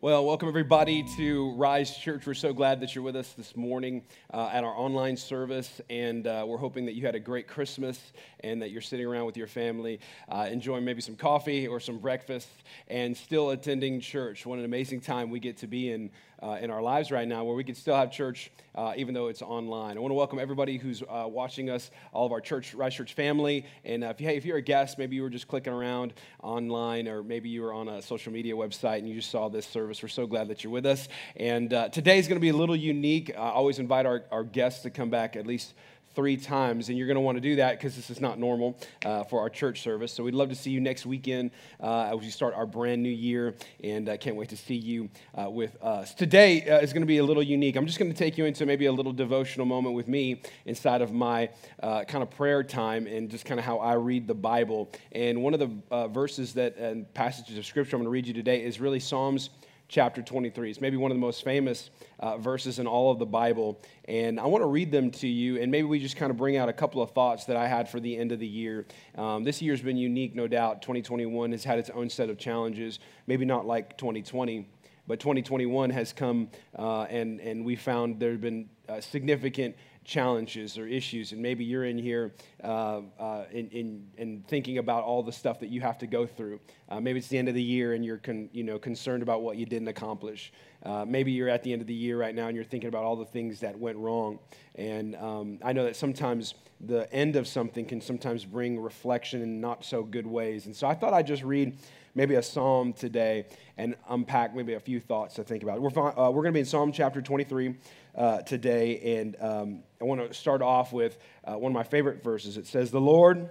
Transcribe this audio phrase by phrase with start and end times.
[0.00, 2.24] Well, welcome everybody to Rise Church.
[2.24, 6.24] We're so glad that you're with us this morning uh, at our online service, and
[6.24, 9.36] uh, we're hoping that you had a great Christmas and that you're sitting around with
[9.36, 9.98] your family,
[10.28, 12.46] uh, enjoying maybe some coffee or some breakfast,
[12.86, 14.46] and still attending church.
[14.46, 16.10] What an amazing time we get to be in
[16.42, 19.26] uh, in our lives right now where we can still have church uh, even though
[19.26, 19.96] it's online.
[19.96, 23.14] I want to welcome everybody who's uh, watching us, all of our church, Rise Church
[23.14, 23.66] family.
[23.84, 26.12] And uh, if, you, hey, if you're a guest, maybe you were just clicking around
[26.44, 29.66] online or maybe you were on a social media website and you just saw this
[29.66, 31.08] service, we're so glad that you're with us.
[31.34, 33.32] And uh, today is going to be a little unique.
[33.36, 35.74] I always invite our, our guests to come back at least
[36.18, 38.76] three times, and you're going to want to do that because this is not normal
[39.04, 40.12] uh, for our church service.
[40.12, 43.08] So we'd love to see you next weekend uh, as we start our brand new
[43.08, 43.54] year,
[43.84, 46.14] and I can't wait to see you uh, with us.
[46.14, 47.76] Today uh, is going to be a little unique.
[47.76, 51.02] I'm just going to take you into maybe a little devotional moment with me inside
[51.02, 51.50] of my
[51.84, 54.90] uh, kind of prayer time and just kind of how I read the Bible.
[55.12, 58.34] And one of the verses that and passages of scripture I'm going to read you
[58.34, 59.50] today is really Psalms
[59.88, 60.70] chapter 23.
[60.70, 63.80] It's maybe one of the most famous uh, verses in all of the Bible.
[64.04, 66.58] And I want to read them to you, and maybe we just kind of bring
[66.58, 68.86] out a couple of thoughts that I had for the end of the year.
[69.16, 70.82] Um, this year's been unique, no doubt.
[70.82, 74.68] 2021 has had its own set of challenges, maybe not like 2020.
[75.06, 79.74] But 2021 has come, uh, and, and we found there have been uh, significant
[80.08, 82.32] challenges or issues, and maybe you're in here
[82.64, 86.26] uh, uh, in, in, in, thinking about all the stuff that you have to go
[86.26, 86.58] through.
[86.88, 89.42] Uh, maybe it's the end of the year and you're con, you know, concerned about
[89.42, 90.50] what you didn't accomplish.
[90.82, 93.04] Uh, maybe you're at the end of the year right now and you're thinking about
[93.04, 94.38] all the things that went wrong.
[94.76, 99.60] And um, I know that sometimes the end of something can sometimes bring reflection in
[99.60, 100.64] not so good ways.
[100.64, 101.76] And so I thought I'd just read
[102.14, 105.80] maybe a psalm today and unpack maybe a few thoughts to think about.
[105.80, 107.76] We're, uh, we're going to be in Psalm chapter 23
[108.18, 112.22] uh, today, and um, I want to start off with uh, one of my favorite
[112.22, 112.56] verses.
[112.56, 113.48] It says, The Lord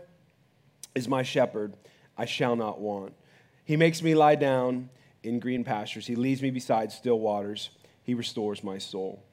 [0.93, 1.75] is my shepherd,
[2.17, 3.13] I shall not want.
[3.63, 4.89] He makes me lie down
[5.23, 7.69] in green pastures, He leads me beside still waters,
[8.03, 9.23] He restores my soul.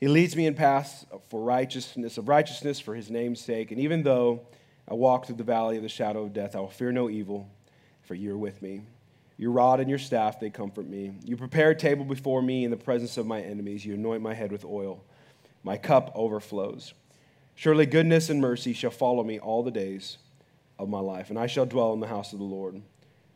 [0.00, 3.70] He leads me in paths for righteousness, of righteousness for His name's sake.
[3.70, 4.40] And even though
[4.88, 7.48] I walk through the valley of the shadow of death, I will fear no evil
[8.02, 8.82] for you are with me.
[9.36, 11.16] Your rod and your staff, they comfort me.
[11.24, 13.84] You prepare a table before me in the presence of my enemies.
[13.84, 15.02] You anoint my head with oil.
[15.62, 16.94] My cup overflows.
[17.56, 20.18] Surely goodness and mercy shall follow me all the days
[20.78, 22.82] of my life, and I shall dwell in the house of the Lord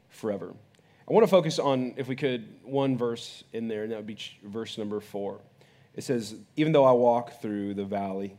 [0.09, 0.55] forever.
[1.09, 4.07] I want to focus on, if we could, one verse in there, and that would
[4.07, 5.41] be verse number four.
[5.95, 8.37] It says, Even though I walk through the valley,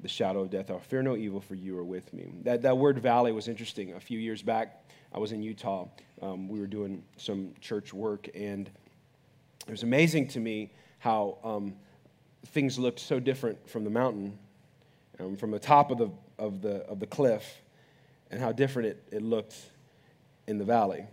[0.00, 2.32] the shadow of death, I'll fear no evil, for you are with me.
[2.42, 3.92] That, that word valley was interesting.
[3.92, 5.86] A few years back, I was in Utah.
[6.22, 8.70] Um, we were doing some church work, and
[9.66, 11.74] it was amazing to me how um,
[12.46, 14.38] things looked so different from the mountain,
[15.18, 17.60] um, from the top of the, of, the, of the cliff,
[18.30, 19.56] and how different it, it looked
[20.46, 21.04] in the valley.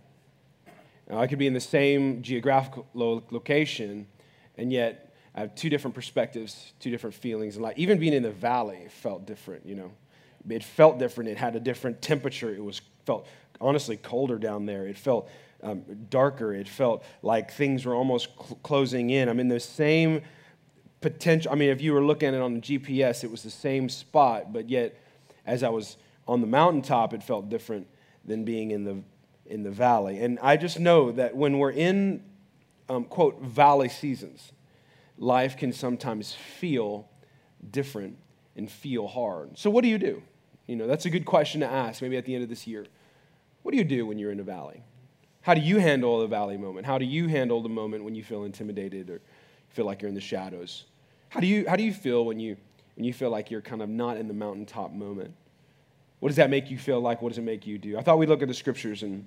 [1.08, 4.06] Now, I could be in the same geographical lo- location,
[4.56, 7.56] and yet I have two different perspectives, two different feelings.
[7.56, 9.90] And like even being in the valley felt different, you know.
[10.48, 11.30] It felt different.
[11.30, 12.54] It had a different temperature.
[12.54, 13.26] It was felt
[13.60, 14.86] honestly colder down there.
[14.86, 15.28] It felt
[15.62, 16.54] um, darker.
[16.54, 19.28] It felt like things were almost cl- closing in.
[19.28, 20.22] I'm in the same
[21.00, 21.52] potential.
[21.52, 23.88] I mean, if you were looking at it on the GPS, it was the same
[23.88, 24.98] spot, but yet
[25.46, 27.86] as I was on the mountaintop, it felt different
[28.24, 29.02] than being in the
[29.46, 30.20] in the valley.
[30.20, 32.22] And I just know that when we're in
[32.88, 34.52] um, quote valley seasons,
[35.18, 37.08] life can sometimes feel
[37.68, 38.16] different
[38.54, 39.58] and feel hard.
[39.58, 40.22] So what do you do?
[40.68, 42.86] You know, that's a good question to ask maybe at the end of this year.
[43.62, 44.82] What do you do when you're in a valley?
[45.42, 46.86] How do you handle the valley moment?
[46.86, 49.20] How do you handle the moment when you feel intimidated or
[49.70, 50.84] feel like you're in the shadows?
[51.30, 52.56] How do you, how do you feel when you,
[52.96, 55.34] when you feel like you're kind of not in the mountaintop moment?
[56.18, 57.22] What does that make you feel like?
[57.22, 57.98] What does it make you do?
[57.98, 59.24] I thought we'd look at the scriptures and,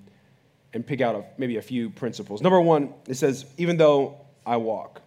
[0.72, 2.40] and pick out a, maybe a few principles.
[2.40, 5.00] Number one, it says, even though I walk.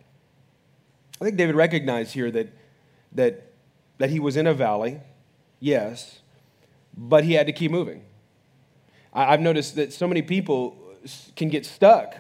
[1.21, 2.49] I think David recognized here that,
[3.13, 3.51] that,
[3.99, 4.99] that he was in a valley,
[5.59, 6.19] yes,
[6.95, 8.03] but he had to keep moving.
[9.17, 10.77] I've noticed that so many people
[11.35, 12.15] can get stuck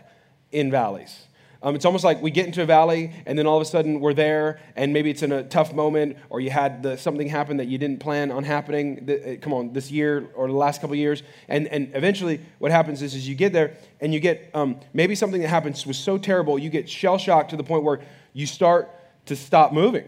[0.51, 1.25] in valleys.
[1.61, 3.99] Um, it's almost like we get into a valley and then all of a sudden
[3.99, 7.57] we're there and maybe it's in a tough moment or you had the, something happen
[7.57, 10.95] that you didn't plan on happening, uh, come on, this year or the last couple
[10.95, 11.23] years.
[11.47, 15.15] And, and eventually what happens is, is you get there and you get um, maybe
[15.15, 18.01] something that happens was so terrible, you get shell shocked to the point where
[18.33, 18.89] you start
[19.25, 20.07] to stop moving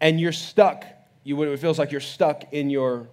[0.00, 0.84] and you're stuck.
[1.24, 3.08] You, it feels like you're stuck in your,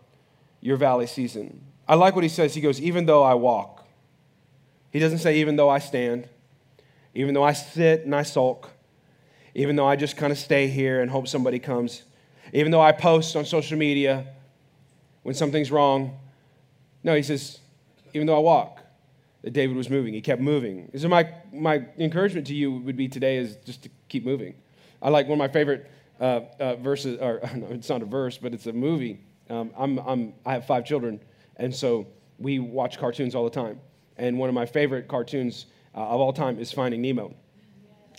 [0.61, 1.61] your valley season.
[1.87, 2.53] I like what he says.
[2.53, 3.85] He goes, even though I walk.
[4.91, 6.27] He doesn't say, even though I stand,
[7.13, 8.69] even though I sit and I sulk,
[9.53, 12.03] even though I just kind of stay here and hope somebody comes,
[12.53, 14.27] even though I post on social media
[15.23, 16.17] when something's wrong.
[17.03, 17.59] No, he says,
[18.13, 18.81] even though I walk.
[19.41, 20.13] that David was moving.
[20.13, 20.89] He kept moving.
[20.97, 24.55] So my, my encouragement to you would be today is just to keep moving.
[25.01, 28.37] I like one of my favorite uh, uh, verses, or no, it's not a verse,
[28.37, 29.19] but it's a movie.
[29.49, 31.19] Um, I'm, I'm, I have five children,
[31.57, 32.07] and so
[32.39, 33.79] we watch cartoons all the time.
[34.17, 35.65] And one of my favorite cartoons
[35.95, 37.33] uh, of all time is Finding Nemo.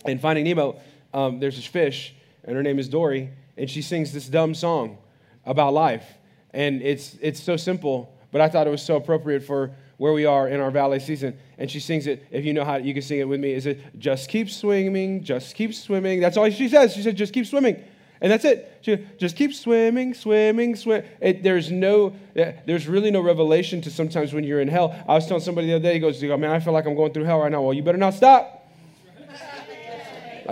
[0.05, 0.79] In Finding Nemo,
[1.13, 4.97] um, there's this fish, and her name is Dory, and she sings this dumb song
[5.45, 6.05] about life.
[6.51, 10.25] And it's, it's so simple, but I thought it was so appropriate for where we
[10.25, 11.37] are in our valley season.
[11.57, 12.25] And she sings it.
[12.31, 13.51] If you know how, you can sing it with me.
[13.51, 16.21] Is it just keep swimming, just keep swimming?
[16.21, 16.93] That's all she says.
[16.93, 17.83] She said, just keep swimming.
[18.21, 18.83] And that's it.
[19.17, 21.03] Just keep swimming, swimming, swim.
[21.21, 24.93] There's no, there's really no revelation to sometimes when you're in hell.
[25.07, 27.13] I was telling somebody the other day, he goes, man, I feel like I'm going
[27.13, 27.61] through hell right now.
[27.61, 28.67] Well, you better not stop.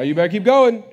[0.02, 0.84] You better keep going.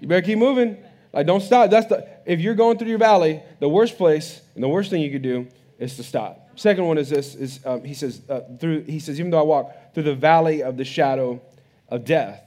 [0.00, 0.76] You better keep moving.
[1.12, 1.70] Like, don't stop.
[1.70, 5.00] That's the, if you're going through your valley, the worst place and the worst thing
[5.00, 5.46] you could do
[5.78, 6.50] is to stop.
[6.56, 9.44] Second one is this: is um, he says uh, through he says even though I
[9.44, 11.40] walk through the valley of the shadow
[11.88, 12.42] of death.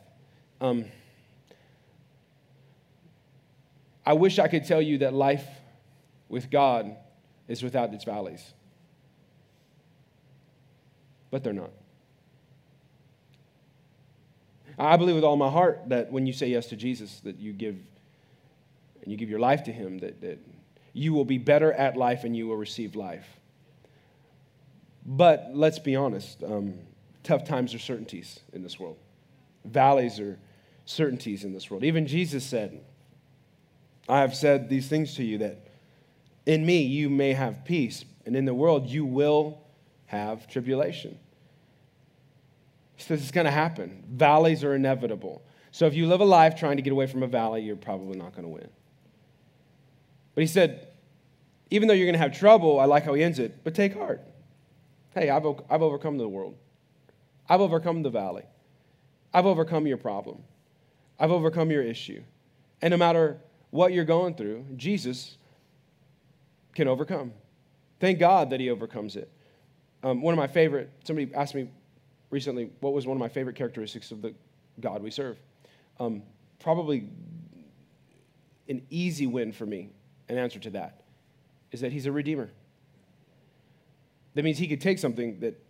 [0.60, 0.86] Um,
[4.06, 5.46] I wish I could tell you that life
[6.30, 6.96] with God
[7.48, 8.54] is without its valleys,
[11.30, 11.72] but they're not.
[14.80, 17.54] I believe with all my heart that when you say yes to Jesus, that you
[17.54, 17.76] give
[19.04, 20.40] and you give your life to Him, that, that
[20.94, 23.26] you will be better at life and you will receive life.
[25.06, 26.74] But let's be honest um,
[27.24, 28.98] tough times are certainties in this world,
[29.66, 30.40] valleys are
[30.86, 31.84] certainties in this world.
[31.84, 32.82] Even Jesus said,
[34.10, 35.68] I have said these things to you that
[36.46, 39.62] in me you may have peace, and in the world you will
[40.06, 41.18] have tribulation.
[42.96, 44.04] He says it's going to happen.
[44.10, 45.42] Valleys are inevitable.
[45.72, 48.18] So if you live a life trying to get away from a valley, you're probably
[48.18, 48.70] not going to win.
[50.36, 50.88] But he said,
[51.70, 53.94] even though you're going to have trouble, I like how he ends it, but take
[53.94, 54.22] heart.
[55.14, 56.58] Hey, I've, I've overcome the world.
[57.50, 58.44] I've overcome the valley.
[59.34, 60.44] I've overcome your problem.
[61.20, 62.22] I've overcome your issue.
[62.82, 63.38] And no matter
[63.72, 65.38] what you're going through, Jesus
[66.76, 67.34] can overcome.
[68.00, 69.32] Thank God that he overcomes it.
[70.04, 71.70] Um, one of my favorite, somebody asked me
[72.30, 74.34] recently, what was one of my favorite characteristics of the
[74.80, 75.38] God we serve?
[76.00, 76.24] Um,
[76.60, 77.10] probably
[78.68, 79.90] an easy win for me,
[80.30, 81.04] an answer to that,
[81.72, 82.50] is that he's a redeemer.
[84.34, 85.62] That means he could take something that,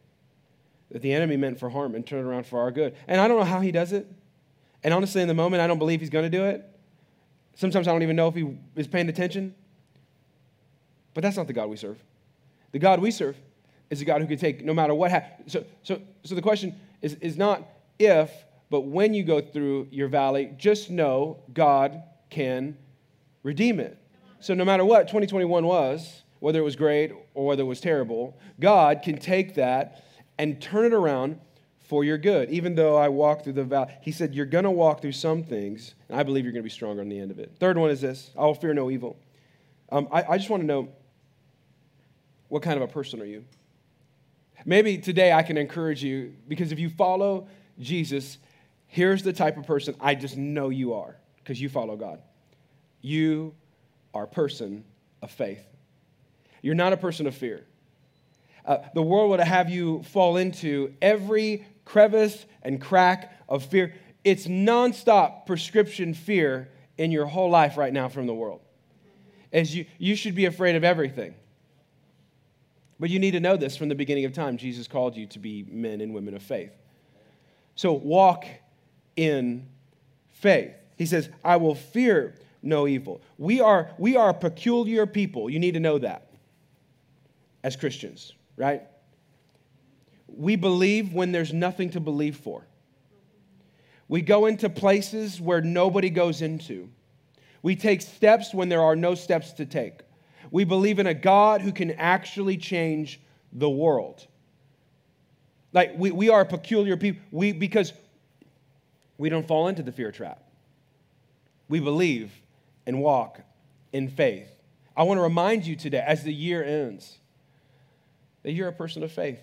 [0.91, 2.95] that the enemy meant for harm and turn it around for our good.
[3.07, 4.07] And I don't know how he does it.
[4.83, 6.65] And honestly, in the moment, I don't believe he's going to do it.
[7.55, 9.55] Sometimes I don't even know if he is paying attention.
[11.13, 12.01] But that's not the God we serve.
[12.71, 13.35] The God we serve
[13.89, 15.51] is a God who can take no matter what happens.
[15.51, 17.67] So, so, so the question is, is not
[17.99, 18.31] if,
[18.69, 22.77] but when you go through your valley, just know God can
[23.43, 23.97] redeem it.
[24.39, 28.39] So no matter what 2021 was, whether it was great or whether it was terrible,
[28.59, 30.05] God can take that
[30.39, 31.39] and turn it around
[31.91, 32.49] for your good.
[32.49, 35.43] Even though I walk through the valley, He said, You're going to walk through some
[35.43, 37.51] things, and I believe you're going to be stronger on the end of it.
[37.59, 39.19] Third one is this I will fear no evil.
[39.91, 40.87] Um, I, I just want to know
[42.47, 43.43] what kind of a person are you?
[44.63, 48.37] Maybe today I can encourage you because if you follow Jesus,
[48.87, 52.21] here's the type of person I just know you are because you follow God.
[53.01, 53.53] You
[54.13, 54.85] are a person
[55.21, 55.65] of faith.
[56.61, 57.65] You're not a person of fear.
[58.65, 63.93] Uh, the world would have you fall into every crevice and crack of fear.
[64.23, 68.61] It's nonstop prescription fear in your whole life right now from the world.
[69.51, 71.33] As you, you should be afraid of everything.
[72.99, 74.57] But you need to know this from the beginning of time.
[74.57, 76.71] Jesus called you to be men and women of faith.
[77.75, 78.45] So walk
[79.15, 79.67] in
[80.33, 80.73] faith.
[80.97, 83.21] He says, I will fear no evil.
[83.39, 85.49] We are, we are a peculiar people.
[85.49, 86.27] You need to know that
[87.63, 88.83] as Christians, right?
[90.35, 92.65] We believe when there's nothing to believe for.
[94.07, 96.89] We go into places where nobody goes into.
[97.61, 100.01] We take steps when there are no steps to take.
[100.49, 103.21] We believe in a God who can actually change
[103.53, 104.25] the world.
[105.73, 107.93] Like we, we are a peculiar people we, because
[109.17, 110.43] we don't fall into the fear trap.
[111.69, 112.33] We believe
[112.85, 113.39] and walk
[113.93, 114.49] in faith.
[114.95, 117.17] I want to remind you today, as the year ends,
[118.43, 119.39] that you're a person of faith.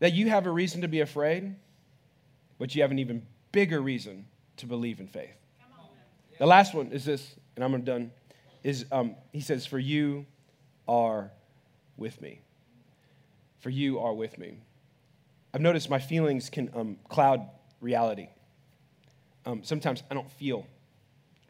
[0.00, 1.54] That you have a reason to be afraid,
[2.58, 4.26] but you have an even bigger reason
[4.56, 5.36] to believe in faith.
[6.38, 8.10] The last one is this, and I'm done,
[8.62, 10.26] is um, he says, For you
[10.88, 11.30] are
[11.96, 12.40] with me.
[13.58, 14.58] For you are with me.
[15.52, 17.46] I've noticed my feelings can um, cloud
[17.80, 18.28] reality.
[19.44, 20.66] Um, sometimes I don't feel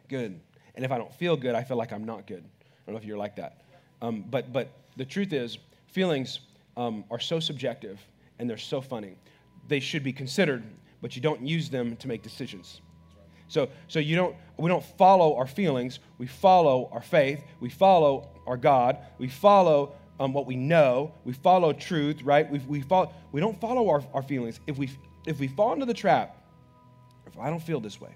[0.08, 0.40] good.
[0.74, 2.42] And if I don't feel good, I feel like I'm not good.
[2.42, 3.62] I don't know if you're like that.
[4.02, 6.40] Um, but, but the truth is, feelings
[6.76, 8.00] um, are so subjective
[8.40, 9.16] and they're so funny.
[9.68, 10.64] They should be considered,
[11.02, 12.80] but you don't use them to make decisions.
[13.48, 16.00] So, so you don't, we don't follow our feelings.
[16.18, 17.44] We follow our faith.
[17.60, 18.96] We follow our God.
[19.18, 21.12] We follow um, what we know.
[21.24, 22.50] We follow truth, right?
[22.50, 24.58] We, we, follow, we don't follow our, our feelings.
[24.66, 24.90] If we,
[25.26, 26.36] if we fall into the trap,
[27.26, 28.14] if I don't feel this way,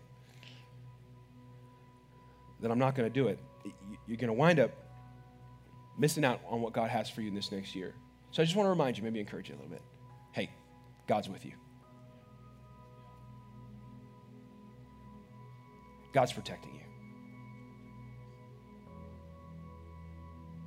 [2.61, 3.38] then I'm not going to do it.
[4.07, 4.71] You're going to wind up
[5.99, 7.95] missing out on what God has for you in this next year.
[8.31, 9.83] So I just want to remind you, maybe encourage you a little bit.
[11.07, 11.53] God's with you.
[16.13, 16.81] God's protecting you.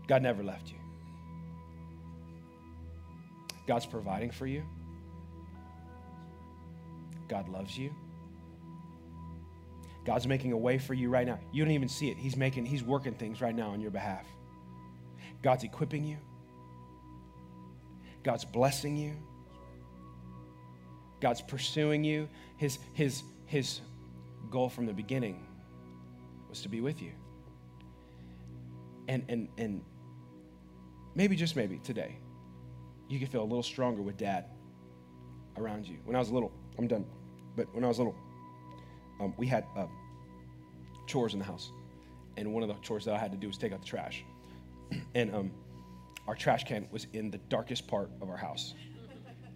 [0.07, 0.77] God never left you.
[3.65, 4.63] God's providing for you.
[7.27, 7.93] God loves you.
[10.05, 11.37] God's making a way for you right now.
[11.51, 12.17] You don't even see it.
[12.17, 14.25] He's making he's working things right now on your behalf.
[15.41, 16.17] God's equipping you.
[18.23, 19.15] God's blessing you.
[21.19, 22.29] God's pursuing you.
[22.57, 23.81] His his his
[24.49, 25.45] goal from the beginning
[26.49, 27.11] was to be with you.
[29.07, 29.83] And, and, and
[31.15, 32.17] maybe, just maybe, today,
[33.07, 34.45] you can feel a little stronger with dad
[35.57, 35.97] around you.
[36.05, 37.05] When I was little, I'm done,
[37.55, 38.15] but when I was little,
[39.19, 39.87] um, we had uh,
[41.07, 41.71] chores in the house.
[42.35, 44.23] And one of the chores that I had to do was take out the trash.
[45.15, 45.51] and um,
[46.27, 48.73] our trash can was in the darkest part of our house.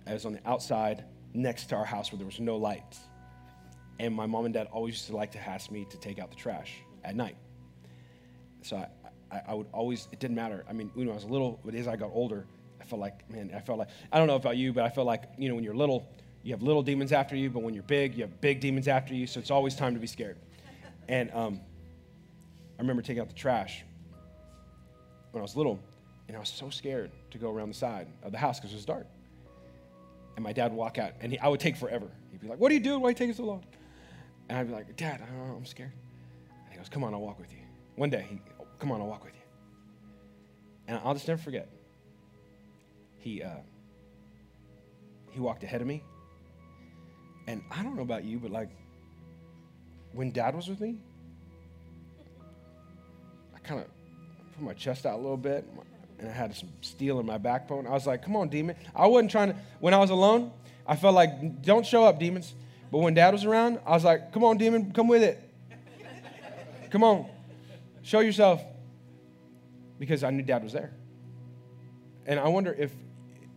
[0.07, 1.03] It was on the outside
[1.33, 2.99] next to our house where there was no lights.
[3.99, 6.29] And my mom and dad always used to like to ask me to take out
[6.29, 6.73] the trash
[7.03, 7.37] at night.
[8.63, 8.87] So I,
[9.31, 10.65] I, I would always, it didn't matter.
[10.69, 12.45] I mean, when I was little, but as I got older,
[12.79, 15.07] I felt like, man, I felt like, I don't know about you, but I felt
[15.07, 16.07] like, you know, when you're little,
[16.43, 19.13] you have little demons after you, but when you're big, you have big demons after
[19.13, 19.27] you.
[19.27, 20.37] So it's always time to be scared.
[21.09, 21.59] And um,
[22.77, 23.83] I remember taking out the trash
[25.31, 25.77] when I was little,
[26.27, 28.75] and I was so scared to go around the side of the house because it
[28.75, 29.07] was dark.
[30.35, 32.09] And my dad would walk out, and he, I would take forever.
[32.31, 33.01] He'd be like, "What are you doing?
[33.01, 33.63] Why are you taking so long?"
[34.51, 35.93] And I'd be like, Dad, I don't know, I'm scared.
[36.65, 37.59] And he goes, Come on, I'll walk with you.
[37.95, 38.41] One day, he,
[38.79, 39.39] come on, I'll walk with you.
[40.89, 41.69] And I'll just never forget.
[43.17, 43.61] He, uh,
[45.29, 46.03] he walked ahead of me.
[47.47, 48.71] And I don't know about you, but like,
[50.11, 50.97] when dad was with me,
[53.55, 53.87] I kind of
[54.53, 55.65] put my chest out a little bit
[56.21, 57.87] and I had some steel in my backbone.
[57.87, 58.75] I was like, come on, demon.
[58.95, 60.51] I wasn't trying to, when I was alone,
[60.85, 62.53] I felt like, don't show up, demons.
[62.91, 65.41] But when dad was around, I was like, come on, demon, come with it.
[66.91, 67.27] Come on,
[68.03, 68.61] show yourself.
[69.97, 70.93] Because I knew dad was there.
[72.25, 72.91] And I wonder if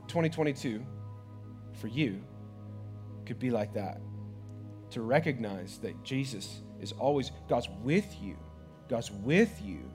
[0.08, 0.84] 2022
[1.74, 2.22] for you
[3.26, 4.00] could be like that
[4.90, 8.36] to recognize that Jesus is always, God's with you.
[8.88, 9.90] God's with you.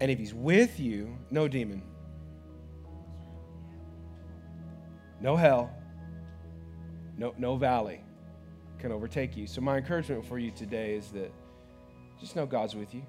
[0.00, 1.82] And if he's with you, no demon,
[5.20, 5.70] no hell,
[7.16, 8.00] no, no valley,
[8.78, 9.46] can overtake you.
[9.46, 11.32] So, my encouragement for you today is that
[12.20, 13.02] just know God's with you.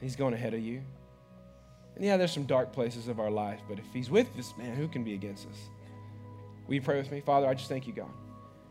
[0.00, 0.82] He's going ahead of you.
[1.96, 4.76] And yeah, there's some dark places of our life, but if He's with us, man,
[4.76, 5.56] who can be against us?
[6.66, 7.20] Will you pray with me?
[7.20, 8.10] Father, I just thank you, God.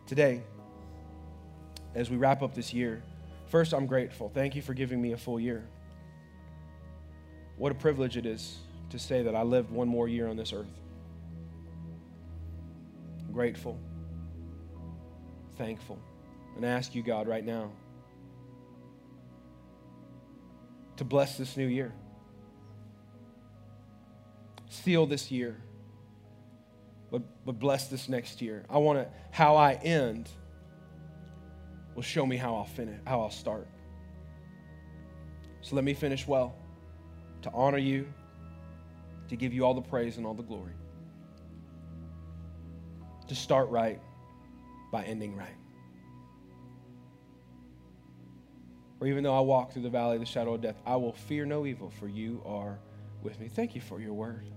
[0.05, 0.43] Today,
[1.95, 3.01] as we wrap up this year,
[3.47, 4.29] first, I'm grateful.
[4.33, 5.63] Thank you for giving me a full year.
[7.57, 8.57] What a privilege it is
[8.89, 10.67] to say that I lived one more year on this earth.
[13.25, 13.79] I'm grateful
[15.57, 15.99] thankful.
[16.55, 17.71] And I ask you, God, right now
[20.97, 21.91] to bless this new year.
[24.69, 25.57] Seal this year,
[27.11, 28.63] but, but bless this next year.
[28.69, 30.29] I want to, how I end
[31.95, 33.67] will show me how I'll finish, how I'll start.
[35.61, 36.55] So let me finish well,
[37.43, 38.07] to honor you,
[39.29, 40.73] to give you all the praise and all the glory,
[43.27, 44.01] to start right
[44.91, 45.55] by ending right.
[48.99, 51.13] Or even though I walk through the valley of the shadow of death, I will
[51.13, 52.79] fear no evil, for you are
[53.21, 53.49] with me.
[53.49, 54.47] Thank you for your word.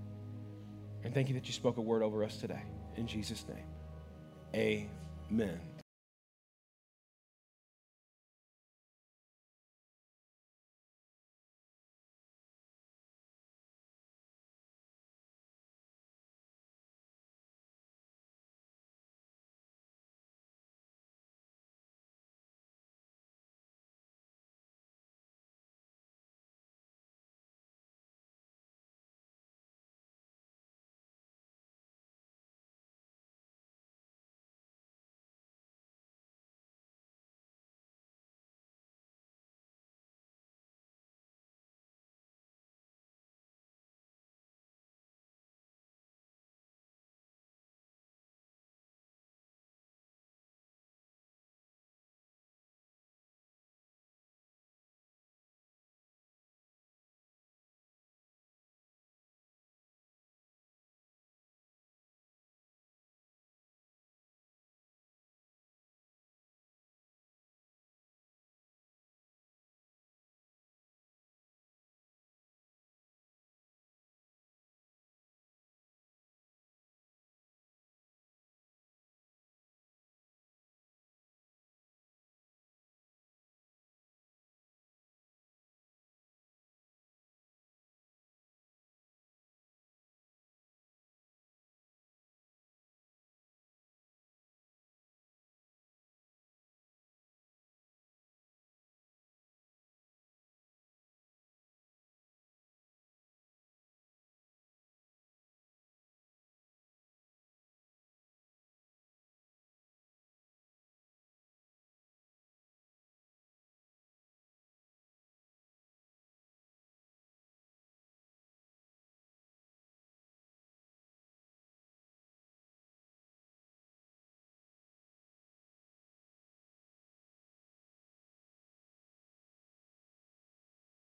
[1.02, 2.62] And thank you that you spoke a word over us today.
[2.97, 4.88] In Jesus' name,
[5.33, 5.75] amen.